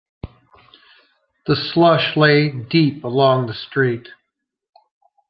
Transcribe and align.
The 1.45 1.55
slush 1.55 2.17
lay 2.17 2.49
deep 2.49 3.03
along 3.03 3.45
the 3.45 3.53
street. 3.53 4.07